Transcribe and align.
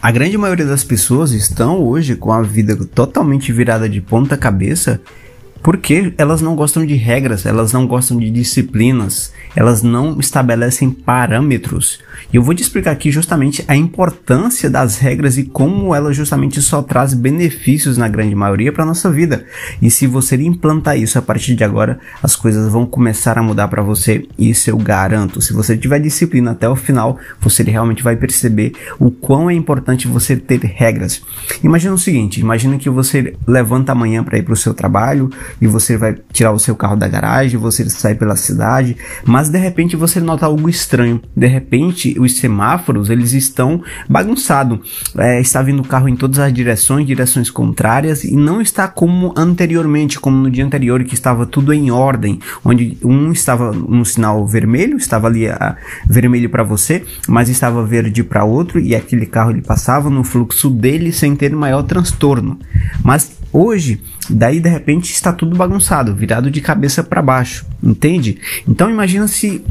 A 0.00 0.12
grande 0.12 0.38
maioria 0.38 0.64
das 0.64 0.84
pessoas 0.84 1.32
estão 1.32 1.82
hoje 1.82 2.14
com 2.14 2.32
a 2.32 2.40
vida 2.40 2.76
totalmente 2.94 3.52
virada 3.52 3.88
de 3.88 4.00
ponta 4.00 4.36
cabeça 4.36 5.00
porque 5.62 6.12
elas 6.16 6.40
não 6.40 6.54
gostam 6.54 6.84
de 6.84 6.94
regras, 6.94 7.44
elas 7.44 7.72
não 7.72 7.86
gostam 7.86 8.18
de 8.18 8.30
disciplinas, 8.30 9.32
elas 9.54 9.82
não 9.82 10.18
estabelecem 10.18 10.90
parâmetros. 10.90 12.00
E 12.32 12.36
eu 12.36 12.42
vou 12.42 12.54
te 12.54 12.62
explicar 12.62 12.92
aqui 12.92 13.10
justamente 13.10 13.64
a 13.66 13.76
importância 13.76 14.68
das 14.68 14.98
regras 14.98 15.38
e 15.38 15.44
como 15.44 15.94
ela 15.94 16.12
justamente 16.12 16.60
só 16.60 16.82
traz 16.82 17.14
benefícios 17.14 17.96
na 17.96 18.08
grande 18.08 18.34
maioria 18.34 18.72
para 18.72 18.84
nossa 18.84 19.10
vida. 19.10 19.44
E 19.80 19.90
se 19.90 20.06
você 20.06 20.36
implantar 20.36 20.98
isso 20.98 21.18
a 21.18 21.22
partir 21.22 21.54
de 21.54 21.64
agora, 21.64 21.98
as 22.22 22.36
coisas 22.36 22.70
vão 22.70 22.86
começar 22.86 23.38
a 23.38 23.42
mudar 23.42 23.68
para 23.68 23.82
você. 23.82 24.26
Isso 24.38 24.70
eu 24.70 24.76
garanto. 24.76 25.40
Se 25.40 25.52
você 25.52 25.76
tiver 25.76 26.00
disciplina 26.00 26.52
até 26.52 26.68
o 26.68 26.76
final, 26.76 27.18
você 27.40 27.62
realmente 27.62 28.02
vai 28.02 28.16
perceber 28.16 28.72
o 28.98 29.10
quão 29.10 29.50
é 29.50 29.54
importante 29.54 30.08
você 30.08 30.36
ter 30.36 30.60
regras. 30.60 31.22
Imagina 31.62 31.94
o 31.94 31.98
seguinte: 31.98 32.40
imagina 32.40 32.78
que 32.78 32.90
você 32.90 33.34
levanta 33.46 33.92
amanhã 33.92 34.22
para 34.22 34.38
ir 34.38 34.42
para 34.42 34.54
o 34.54 34.56
seu 34.56 34.74
trabalho 34.74 35.30
e 35.60 35.66
você 35.66 35.96
vai 35.96 36.16
tirar 36.32 36.52
o 36.52 36.58
seu 36.58 36.76
carro 36.76 36.96
da 36.96 37.08
garagem, 37.08 37.58
você 37.58 37.88
sai 37.88 38.14
pela 38.14 38.36
cidade, 38.36 38.96
mas 39.24 39.48
de 39.48 39.58
repente 39.58 39.96
você 39.96 40.20
nota 40.20 40.46
algo 40.46 40.68
estranho. 40.68 41.20
De 41.36 41.46
repente 41.46 42.18
os 42.18 42.36
semáforos 42.36 43.10
eles 43.10 43.32
estão 43.32 43.82
bagunçados. 44.08 44.78
É, 45.16 45.40
está 45.40 45.62
vindo 45.62 45.82
carro 45.82 46.08
em 46.08 46.16
todas 46.16 46.38
as 46.38 46.52
direções, 46.52 47.06
direções 47.06 47.50
contrárias 47.50 48.24
e 48.24 48.36
não 48.36 48.60
está 48.60 48.86
como 48.88 49.32
anteriormente, 49.36 50.20
como 50.20 50.36
no 50.36 50.50
dia 50.50 50.64
anterior 50.64 51.02
que 51.04 51.14
estava 51.14 51.46
tudo 51.46 51.72
em 51.72 51.90
ordem, 51.90 52.40
onde 52.64 52.98
um 53.04 53.32
estava 53.32 53.72
no 53.72 54.04
sinal 54.04 54.46
vermelho, 54.46 54.96
estava 54.96 55.26
ali 55.26 55.48
a, 55.48 55.76
vermelho 56.06 56.50
para 56.50 56.62
você, 56.62 57.04
mas 57.26 57.48
estava 57.48 57.84
verde 57.84 58.22
para 58.22 58.44
outro 58.44 58.78
e 58.78 58.94
aquele 58.94 59.26
carro 59.26 59.50
ele 59.50 59.62
passava 59.62 60.10
no 60.10 60.24
fluxo 60.24 60.70
dele 60.70 61.12
sem 61.12 61.34
ter 61.34 61.54
maior 61.54 61.82
transtorno. 61.82 62.58
Mas 63.02 63.37
hoje, 63.52 64.00
daí 64.28 64.60
de 64.60 64.68
repente 64.68 65.12
está 65.12 65.32
tudo 65.32 65.56
bagunçado, 65.56 66.14
virado 66.14 66.50
de 66.50 66.60
cabeça 66.60 67.02
para 67.02 67.22
baixo, 67.22 67.66
entende? 67.82 68.38
Então 68.66 68.90
imagina 68.90 69.26
se 69.28 69.64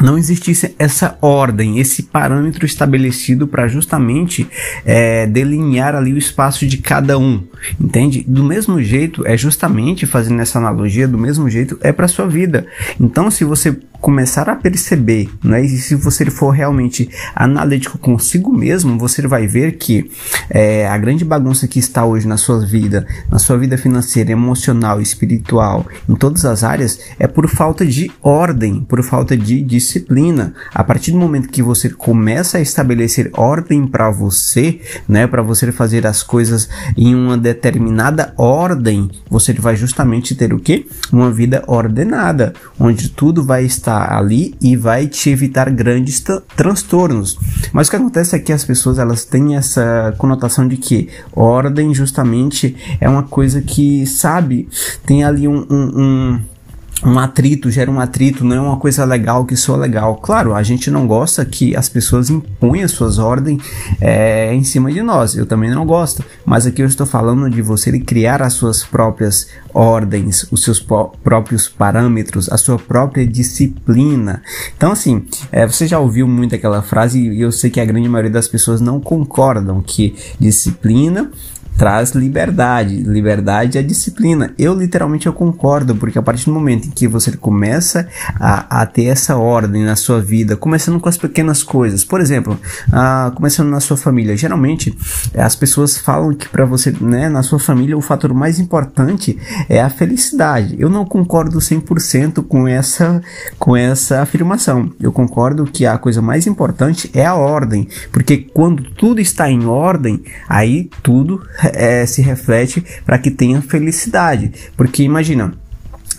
não 0.00 0.18
existisse 0.18 0.74
essa 0.78 1.16
ordem, 1.20 1.78
esse 1.78 2.02
parâmetro 2.02 2.66
estabelecido 2.66 3.46
para 3.46 3.68
justamente 3.68 4.48
é, 4.84 5.26
delinear 5.26 5.94
ali 5.94 6.12
o 6.12 6.18
espaço 6.18 6.66
de 6.66 6.78
cada 6.78 7.18
um, 7.18 7.44
entende? 7.80 8.24
Do 8.26 8.42
mesmo 8.42 8.82
jeito, 8.82 9.24
é 9.26 9.36
justamente 9.36 10.06
fazendo 10.06 10.40
essa 10.40 10.58
analogia, 10.58 11.06
do 11.06 11.18
mesmo 11.18 11.48
jeito 11.48 11.78
é 11.80 11.92
para 11.92 12.08
sua 12.08 12.26
vida. 12.26 12.66
Então, 13.00 13.30
se 13.30 13.44
você 13.44 13.78
começar 14.04 14.50
a 14.50 14.54
perceber, 14.54 15.30
né? 15.42 15.64
E 15.64 15.78
se 15.78 15.94
você 15.94 16.26
for 16.26 16.50
realmente 16.50 17.08
analítico 17.34 17.96
consigo 17.96 18.52
mesmo, 18.52 18.98
você 18.98 19.26
vai 19.26 19.46
ver 19.46 19.78
que 19.78 20.10
é, 20.50 20.86
a 20.86 20.98
grande 20.98 21.24
bagunça 21.24 21.66
que 21.66 21.78
está 21.78 22.04
hoje 22.04 22.28
na 22.28 22.36
sua 22.36 22.66
vida, 22.66 23.06
na 23.30 23.38
sua 23.38 23.56
vida 23.56 23.78
financeira, 23.78 24.30
emocional, 24.30 25.00
espiritual, 25.00 25.86
em 26.06 26.14
todas 26.16 26.44
as 26.44 26.62
áreas, 26.62 27.00
é 27.18 27.26
por 27.26 27.48
falta 27.48 27.86
de 27.86 28.12
ordem, 28.22 28.80
por 28.86 29.02
falta 29.02 29.34
de 29.34 29.62
disciplina. 29.62 30.52
A 30.74 30.84
partir 30.84 31.10
do 31.10 31.16
momento 31.16 31.48
que 31.48 31.62
você 31.62 31.88
começa 31.88 32.58
a 32.58 32.60
estabelecer 32.60 33.30
ordem 33.32 33.86
para 33.86 34.10
você, 34.10 34.82
né? 35.08 35.26
Para 35.26 35.40
você 35.40 35.72
fazer 35.72 36.06
as 36.06 36.22
coisas 36.22 36.68
em 36.94 37.14
uma 37.14 37.38
determinada 37.38 38.34
ordem, 38.36 39.10
você 39.30 39.54
vai 39.54 39.76
justamente 39.76 40.34
ter 40.34 40.52
o 40.52 40.60
que? 40.60 40.86
Uma 41.10 41.30
vida 41.30 41.64
ordenada, 41.66 42.52
onde 42.78 43.08
tudo 43.08 43.42
vai 43.42 43.64
estar 43.64 43.93
ali 44.02 44.54
e 44.60 44.76
vai 44.76 45.06
te 45.06 45.30
evitar 45.30 45.70
grandes 45.70 46.22
transtornos. 46.56 47.38
Mas 47.72 47.88
o 47.88 47.90
que 47.90 47.96
acontece 47.96 48.36
é 48.36 48.38
que 48.38 48.52
as 48.52 48.64
pessoas 48.64 48.98
elas 48.98 49.24
têm 49.24 49.56
essa 49.56 50.14
conotação 50.18 50.66
de 50.66 50.76
que 50.76 51.08
ordem 51.32 51.94
justamente 51.94 52.76
é 53.00 53.08
uma 53.08 53.22
coisa 53.22 53.60
que, 53.60 54.06
sabe, 54.06 54.68
tem 55.06 55.24
ali 55.24 55.46
um, 55.48 55.66
um, 55.70 56.00
um 56.00 56.40
um 57.04 57.18
atrito, 57.18 57.70
gera 57.70 57.90
um 57.90 58.00
atrito, 58.00 58.44
não 58.44 58.56
é 58.56 58.60
uma 58.60 58.76
coisa 58.78 59.04
legal 59.04 59.44
que 59.44 59.56
soa 59.56 59.76
legal. 59.76 60.16
Claro, 60.16 60.54
a 60.54 60.62
gente 60.62 60.90
não 60.90 61.06
gosta 61.06 61.44
que 61.44 61.76
as 61.76 61.88
pessoas 61.88 62.30
imponham 62.30 62.88
suas 62.88 63.18
ordens 63.18 63.62
é, 64.00 64.54
em 64.54 64.64
cima 64.64 64.90
de 64.90 65.02
nós. 65.02 65.36
Eu 65.36 65.44
também 65.44 65.70
não 65.70 65.84
gosto. 65.84 66.24
Mas 66.44 66.66
aqui 66.66 66.82
eu 66.82 66.86
estou 66.86 67.06
falando 67.06 67.50
de 67.50 67.60
você 67.60 67.98
criar 67.98 68.40
as 68.42 68.54
suas 68.54 68.82
próprias 68.82 69.48
ordens, 69.72 70.46
os 70.50 70.62
seus 70.62 70.80
próprios 70.80 71.68
parâmetros, 71.68 72.48
a 72.50 72.56
sua 72.56 72.78
própria 72.78 73.26
disciplina. 73.26 74.42
Então, 74.76 74.92
assim, 74.92 75.26
é, 75.52 75.66
você 75.66 75.86
já 75.86 75.98
ouviu 75.98 76.26
muito 76.26 76.54
aquela 76.54 76.80
frase 76.82 77.20
e 77.20 77.40
eu 77.40 77.52
sei 77.52 77.70
que 77.70 77.80
a 77.80 77.84
grande 77.84 78.08
maioria 78.08 78.30
das 78.30 78.48
pessoas 78.48 78.80
não 78.80 79.00
concordam 79.00 79.82
que 79.82 80.14
disciplina 80.40 81.30
traz 81.76 82.10
liberdade. 82.12 82.96
Liberdade 82.96 83.78
é 83.78 83.82
disciplina. 83.82 84.52
Eu 84.58 84.74
literalmente 84.74 85.26
eu 85.26 85.32
concordo, 85.32 85.94
porque 85.94 86.18
a 86.18 86.22
partir 86.22 86.46
do 86.46 86.52
momento 86.52 86.88
em 86.88 86.90
que 86.90 87.06
você 87.06 87.32
começa 87.36 88.08
a, 88.38 88.82
a 88.82 88.86
ter 88.86 89.06
essa 89.06 89.36
ordem 89.36 89.84
na 89.84 89.96
sua 89.96 90.20
vida, 90.20 90.56
começando 90.56 91.00
com 91.00 91.08
as 91.08 91.16
pequenas 91.16 91.62
coisas, 91.62 92.04
por 92.04 92.20
exemplo, 92.20 92.58
a, 92.92 93.32
começando 93.34 93.68
na 93.68 93.80
sua 93.80 93.96
família, 93.96 94.36
geralmente 94.36 94.96
as 95.36 95.56
pessoas 95.56 95.98
falam 95.98 96.34
que 96.34 96.48
para 96.48 96.64
você, 96.64 96.94
né, 97.00 97.28
na 97.28 97.42
sua 97.42 97.58
família, 97.58 97.96
o 97.96 98.02
fator 98.02 98.32
mais 98.32 98.58
importante 98.58 99.38
é 99.68 99.80
a 99.80 99.90
felicidade. 99.90 100.76
Eu 100.78 100.88
não 100.88 101.04
concordo 101.04 101.58
100% 101.58 102.44
com 102.46 102.68
essa, 102.68 103.20
com 103.58 103.76
essa 103.76 104.22
afirmação. 104.22 104.90
Eu 105.00 105.12
concordo 105.12 105.64
que 105.64 105.86
a 105.86 105.98
coisa 105.98 106.22
mais 106.22 106.46
importante 106.46 107.10
é 107.14 107.24
a 107.24 107.34
ordem, 107.34 107.88
porque 108.12 108.38
quando 108.38 108.84
tudo 108.90 109.20
está 109.20 109.50
em 109.50 109.66
ordem, 109.66 110.22
aí 110.48 110.88
tudo 111.02 111.42
é, 111.72 112.04
se 112.06 112.22
reflete 112.22 112.84
para 113.04 113.18
que 113.18 113.30
tenha 113.30 113.60
felicidade. 113.62 114.52
Porque 114.76 115.02
imagina, 115.02 115.54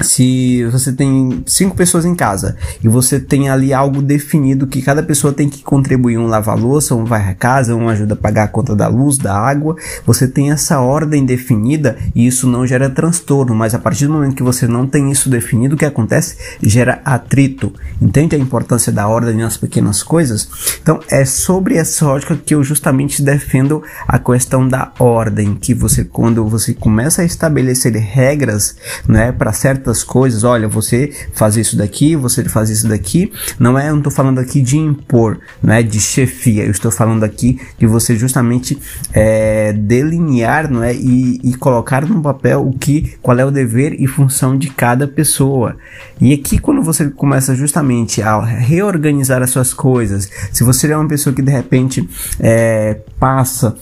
se 0.01 0.65
você 0.65 0.91
tem 0.91 1.43
cinco 1.45 1.75
pessoas 1.75 2.05
em 2.05 2.15
casa 2.15 2.55
e 2.83 2.87
você 2.87 3.19
tem 3.19 3.49
ali 3.49 3.73
algo 3.73 4.01
definido 4.01 4.67
que 4.67 4.81
cada 4.81 5.01
pessoa 5.01 5.33
tem 5.33 5.49
que 5.49 5.63
contribuir, 5.63 6.17
um 6.17 6.27
lava 6.27 6.53
louça, 6.53 6.95
um 6.95 7.05
vai 7.05 7.29
a 7.29 7.33
casa, 7.33 7.75
um 7.75 7.89
ajuda 7.89 8.13
a 8.13 8.17
pagar 8.17 8.43
a 8.43 8.47
conta 8.47 8.75
da 8.75 8.87
luz, 8.87 9.17
da 9.17 9.35
água, 9.35 9.75
você 10.05 10.27
tem 10.27 10.51
essa 10.51 10.79
ordem 10.79 11.25
definida 11.25 11.97
e 12.13 12.27
isso 12.27 12.47
não 12.47 12.65
gera 12.67 12.89
transtorno, 12.89 13.55
mas 13.55 13.73
a 13.73 13.79
partir 13.79 14.07
do 14.07 14.13
momento 14.13 14.35
que 14.35 14.43
você 14.43 14.67
não 14.67 14.85
tem 14.85 15.11
isso 15.11 15.29
definido, 15.29 15.75
o 15.75 15.77
que 15.77 15.85
acontece? 15.85 16.37
Gera 16.61 17.01
atrito. 17.05 17.73
Entende 18.01 18.35
a 18.35 18.39
importância 18.39 18.91
da 18.91 19.07
ordem 19.07 19.35
nas 19.35 19.57
pequenas 19.57 20.03
coisas? 20.03 20.49
Então 20.81 20.99
é 21.09 21.25
sobre 21.25 21.75
essa 21.75 22.05
lógica 22.05 22.35
que 22.35 22.53
eu 22.53 22.63
justamente 22.63 23.21
defendo 23.21 23.83
a 24.07 24.19
questão 24.19 24.67
da 24.67 24.91
ordem, 24.99 25.55
que 25.55 25.73
você 25.73 26.03
quando 26.03 26.45
você 26.47 26.73
começa 26.73 27.21
a 27.21 27.25
estabelecer 27.25 27.93
regras, 27.93 28.75
né, 29.07 29.31
para 29.31 29.53
certas 29.53 29.84
certas 29.85 30.03
coisas, 30.03 30.43
olha, 30.43 30.67
você 30.67 31.11
faz 31.33 31.55
isso 31.55 31.77
daqui, 31.77 32.15
você 32.15 32.43
faz 32.45 32.69
isso 32.69 32.87
daqui. 32.87 33.31
Não 33.59 33.77
é, 33.77 33.87
eu 33.87 33.91
não 33.91 33.99
estou 33.99 34.11
falando 34.11 34.39
aqui 34.39 34.61
de 34.61 34.77
impor, 34.77 35.39
né, 35.61 35.83
de 35.83 35.99
chefia. 35.99 36.63
Eu 36.65 36.71
estou 36.71 36.91
falando 36.91 37.23
aqui 37.23 37.59
de 37.77 37.85
você 37.85 38.15
justamente 38.15 38.77
é, 39.13 39.71
delinear, 39.73 40.71
não 40.71 40.83
é, 40.83 40.93
e, 40.93 41.39
e 41.43 41.53
colocar 41.55 42.05
no 42.05 42.21
papel 42.21 42.67
o 42.67 42.73
que, 42.73 43.15
qual 43.21 43.37
é 43.37 43.45
o 43.45 43.51
dever 43.51 43.95
e 43.99 44.07
função 44.07 44.57
de 44.57 44.69
cada 44.69 45.07
pessoa. 45.07 45.77
E 46.19 46.33
aqui 46.33 46.57
quando 46.57 46.81
você 46.81 47.09
começa 47.09 47.53
justamente 47.53 48.21
a 48.21 48.43
reorganizar 48.43 49.43
as 49.43 49.51
suas 49.51 49.73
coisas, 49.73 50.29
se 50.51 50.63
você 50.63 50.91
é 50.91 50.97
uma 50.97 51.07
pessoa 51.07 51.33
que 51.35 51.41
de 51.41 51.51
repente 51.51 52.07
é, 52.39 52.99
passa 53.19 53.75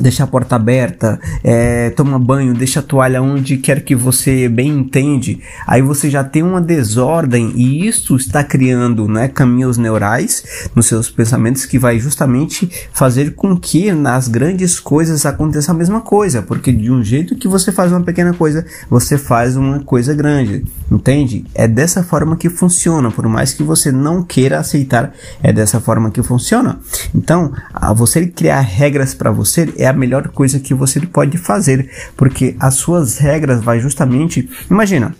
deixa 0.00 0.24
a 0.24 0.26
porta 0.26 0.56
aberta, 0.56 1.20
é, 1.42 1.90
toma 1.90 2.18
banho, 2.18 2.54
deixa 2.54 2.80
a 2.80 2.82
toalha 2.82 3.22
onde 3.22 3.56
quer 3.56 3.82
que 3.82 3.94
você 3.94 4.48
bem 4.48 4.68
entende, 4.68 5.40
aí 5.66 5.82
você 5.82 6.10
já 6.10 6.24
tem 6.24 6.42
uma 6.42 6.60
desordem 6.60 7.52
e 7.54 7.86
isso 7.86 8.16
está 8.16 8.42
criando 8.42 9.08
né, 9.08 9.28
caminhos 9.28 9.76
neurais 9.76 10.68
nos 10.74 10.86
seus 10.86 11.10
pensamentos 11.10 11.64
que 11.64 11.78
vai 11.78 11.98
justamente 11.98 12.70
fazer 12.92 13.34
com 13.34 13.56
que 13.56 13.92
nas 13.92 14.28
grandes 14.28 14.78
coisas 14.80 15.24
aconteça 15.26 15.72
a 15.72 15.74
mesma 15.74 16.00
coisa, 16.00 16.42
porque 16.42 16.72
de 16.72 16.90
um 16.90 17.02
jeito 17.02 17.36
que 17.36 17.48
você 17.48 17.72
faz 17.72 17.92
uma 17.92 18.02
pequena 18.02 18.32
coisa, 18.32 18.64
você 18.88 19.18
faz 19.18 19.56
uma 19.56 19.80
coisa 19.80 20.14
grande, 20.14 20.64
entende? 20.90 21.44
É 21.54 21.68
dessa 21.68 22.02
forma 22.02 22.36
que 22.36 22.48
funciona, 22.48 23.10
por 23.10 23.28
mais 23.28 23.52
que 23.52 23.62
você 23.62 23.92
não 23.92 24.22
queira 24.22 24.58
aceitar, 24.58 25.12
é 25.42 25.52
dessa 25.52 25.80
forma 25.80 26.10
que 26.10 26.22
funciona. 26.22 26.78
Então, 27.14 27.52
você 27.94 28.26
criar 28.26 28.60
regras 28.60 29.14
para 29.14 29.30
você 29.30 29.72
é 29.76 29.86
a 29.86 29.92
melhor 29.92 30.28
coisa 30.28 30.58
que 30.58 30.74
você 30.74 31.00
pode 31.00 31.36
fazer, 31.38 31.90
porque 32.16 32.56
as 32.58 32.74
suas 32.74 33.18
regras 33.18 33.62
vai 33.62 33.80
justamente, 33.80 34.48
imagina, 34.70 35.14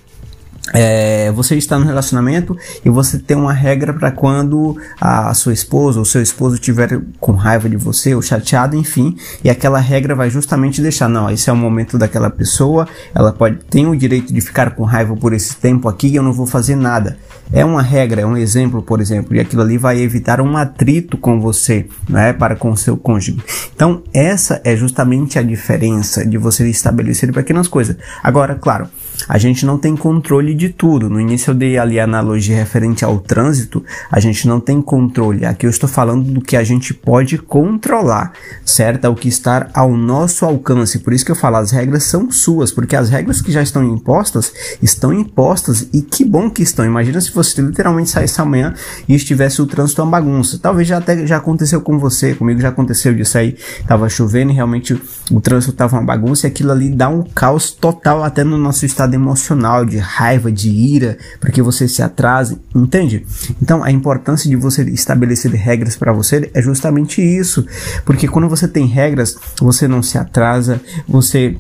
é, 0.75 1.31
você 1.32 1.56
está 1.56 1.79
no 1.79 1.87
relacionamento 1.87 2.56
e 2.85 2.91
você 2.91 3.19
tem 3.19 3.37
uma 3.37 3.53
regra 3.53 3.93
para 3.93 4.11
quando 4.11 4.76
a 5.00 5.32
sua 5.35 5.53
esposa 5.53 5.99
ou 5.99 6.05
seu 6.05 6.23
esposo 6.23 6.56
estiver 6.56 7.00
com 7.19 7.32
raiva 7.32 7.69
de 7.69 7.76
você 7.76 8.15
ou 8.15 8.23
chateado, 8.23 8.76
enfim, 8.76 9.17
e 9.43 9.50
aquela 9.50 9.79
regra 9.79 10.15
vai 10.15 10.31
justamente 10.31 10.82
deixar, 10.82 11.09
não, 11.09 11.31
esse 11.31 11.49
é 11.49 11.53
o 11.53 11.56
momento 11.56 11.99
daquela 11.99 12.31
pessoa, 12.31 12.87
ela 13.15 13.32
pode 13.32 13.59
tem 13.70 13.87
o 13.87 13.97
direito 13.97 14.32
de 14.32 14.41
ficar 14.41 14.75
com 14.75 14.85
raiva 14.85 15.17
por 15.17 15.32
esse 15.32 15.56
tempo 15.56 15.88
aqui 15.88 16.09
e 16.09 16.17
eu 16.17 16.23
não 16.23 16.32
vou 16.32 16.47
fazer 16.47 16.76
nada. 16.76 17.19
É 17.50 17.65
uma 17.65 17.82
regra, 17.82 18.20
é 18.20 18.26
um 18.26 18.37
exemplo, 18.37 18.82
por 18.82 19.00
exemplo, 19.00 19.35
e 19.35 19.41
aquilo 19.41 19.62
ali 19.62 19.79
vai 19.79 19.99
evitar 20.00 20.41
um 20.41 20.56
atrito 20.56 21.17
com 21.17 21.41
você, 21.41 21.87
né, 22.09 22.32
para 22.32 22.56
com 22.56 22.70
o 22.70 22.76
seu 22.76 22.97
cônjuge. 22.97 23.38
Então, 23.75 24.03
essa 24.12 24.61
é 24.65 24.76
justamente 24.76 25.38
a 25.38 25.43
diferença 25.43 26.26
de 26.26 26.37
você 26.37 26.69
estabelecer 26.69 27.32
pequenas 27.32 27.67
coisas. 27.67 27.97
Agora, 28.23 28.55
claro, 28.55 28.88
a 29.26 29.38
gente 29.38 29.65
não 29.65 29.79
tem 29.79 29.97
controle 29.97 30.55
de 30.55 30.69
tudo. 30.69 31.09
No 31.09 31.20
início 31.20 31.50
eu 31.50 31.55
dei 31.55 31.79
ali 31.79 31.99
a 31.99 32.05
analogia 32.05 32.56
referente 32.56 33.05
ao 33.05 33.19
trânsito, 33.19 33.82
a 34.11 34.20
gente 34.20 34.47
não 34.47 34.61
tem 34.61 34.81
controle. 34.81 35.44
Aqui 35.44 35.67
eu 35.67 35.70
estou 35.70 35.88
falando 35.88 36.31
do 36.31 36.41
que 36.41 36.56
a 36.56 36.62
gente 36.62 36.93
pode 36.93 37.38
controlar, 37.38 38.32
certo? 38.65 39.06
É 39.06 39.09
o 39.09 39.15
que 39.15 39.29
está 39.29 39.69
ao 39.73 39.97
nosso 39.97 40.44
alcance. 40.44 40.99
Por 40.99 41.12
isso 41.12 41.25
que 41.25 41.32
eu 41.32 41.37
falo, 41.37 41.56
as 41.56 41.70
regras 41.70 42.05
são 42.05 42.31
suas, 42.31 42.70
porque 42.70 42.94
as 42.94 43.09
regras 43.09 43.41
que 43.41 43.50
já 43.50 43.62
estão 43.62 43.82
impostas, 43.82 44.53
estão 44.82 45.12
impostas 45.12 45.88
e 45.93 46.03
que 46.03 46.25
bom 46.25 46.50
que 46.50 46.62
estão. 46.62 46.85
Imagina 46.85 47.20
se 47.20 47.32
você 47.32 47.61
literalmente 47.62 48.11
saísse 48.11 48.41
amanhã 48.41 48.75
e 49.09 49.15
estivesse 49.15 49.61
o 49.62 49.67
trânsito 49.67 50.03
uma 50.03 50.11
bagunça. 50.11 50.59
Talvez 50.61 50.87
já 50.87 50.99
até 50.99 51.26
já 51.26 51.38
aconteceu 51.38 51.81
com 51.81 51.99
você, 51.99 52.35
comigo 52.35 52.61
já 52.61 52.69
aconteceu 52.69 53.15
disso 53.15 53.38
aí. 53.38 53.56
Tava 53.87 54.09
chovendo 54.09 54.53
e 54.53 54.55
realmente 54.55 55.00
o 55.31 55.41
trânsito 55.41 55.73
tava 55.73 55.97
uma 55.97 56.05
bagunça 56.05 56.47
e 56.47 56.50
aquilo 56.50 56.73
ali 56.73 56.91
dá 56.91 57.09
um 57.09 57.23
caos 57.23 57.70
total 57.70 58.23
até 58.23 58.44
no 58.44 58.56
nosso 58.59 58.85
estado 58.85 59.07
emocional, 59.14 59.84
de 59.84 59.99
raiva, 59.99 60.50
de 60.50 60.69
ira, 60.70 61.19
porque 61.40 61.62
você 61.62 61.88
se 61.88 62.02
atrase, 62.02 62.58
entende? 62.75 63.25
Então 63.60 63.82
a 63.82 63.90
importância 63.90 64.49
de 64.49 64.56
você 64.56 64.82
estabelecer 64.84 65.50
regras 65.52 65.96
para 65.96 66.12
você 66.12 66.50
é 66.55 66.62
justamente 66.62 67.22
isso, 67.22 67.66
porque 68.05 68.28
quando 68.28 68.49
você 68.49 68.66
tem 68.69 68.87
regras, 68.87 69.37
você 69.60 69.88
não 69.88 70.02
se 70.02 70.19
atrasa, 70.19 70.81
você 71.06 71.56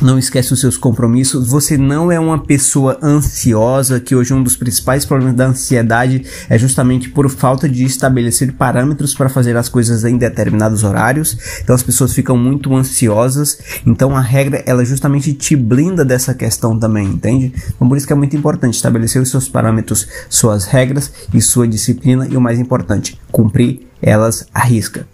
não 0.00 0.18
esquece 0.18 0.52
os 0.52 0.60
seus 0.60 0.76
compromissos, 0.76 1.48
você 1.48 1.76
não 1.76 2.10
é 2.10 2.18
uma 2.18 2.38
pessoa 2.38 2.98
ansiosa, 3.02 4.00
que 4.00 4.14
hoje 4.14 4.32
um 4.32 4.42
dos 4.42 4.56
principais 4.56 5.04
problemas 5.04 5.34
da 5.36 5.46
ansiedade 5.46 6.24
é 6.48 6.58
justamente 6.58 7.10
por 7.10 7.28
falta 7.30 7.68
de 7.68 7.84
estabelecer 7.84 8.52
parâmetros 8.52 9.14
para 9.14 9.28
fazer 9.28 9.56
as 9.56 9.68
coisas 9.68 10.04
em 10.04 10.16
determinados 10.16 10.84
horários. 10.84 11.36
Então 11.62 11.74
as 11.74 11.82
pessoas 11.82 12.12
ficam 12.12 12.36
muito 12.36 12.74
ansiosas. 12.74 13.58
Então 13.86 14.16
a 14.16 14.20
regra 14.20 14.62
ela 14.66 14.84
justamente 14.84 15.32
te 15.32 15.54
blinda 15.54 16.04
dessa 16.04 16.34
questão 16.34 16.78
também, 16.78 17.06
entende? 17.06 17.52
Então 17.68 17.88
por 17.88 17.96
isso 17.96 18.06
que 18.06 18.12
é 18.12 18.16
muito 18.16 18.36
importante 18.36 18.74
estabelecer 18.74 19.20
os 19.20 19.30
seus 19.30 19.48
parâmetros, 19.48 20.06
suas 20.28 20.64
regras 20.64 21.12
e 21.32 21.40
sua 21.40 21.68
disciplina 21.68 22.26
e 22.28 22.36
o 22.36 22.40
mais 22.40 22.58
importante, 22.58 23.20
cumprir 23.30 23.86
elas 24.02 24.46
à 24.54 24.64
risca. 24.64 25.06